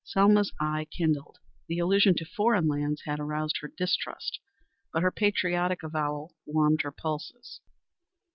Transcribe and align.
Selma's 0.03 0.51
eye 0.59 0.85
kindled. 0.89 1.37
The 1.67 1.77
allusion 1.77 2.15
to 2.15 2.25
foreign 2.25 2.67
lands 2.67 3.03
had 3.05 3.19
aroused 3.19 3.59
her 3.61 3.67
distrust, 3.67 4.39
but 4.91 5.03
this 5.03 5.13
patriotic 5.15 5.83
avowal 5.83 6.33
warmed 6.47 6.81
her 6.81 6.91
pulses. 6.91 7.59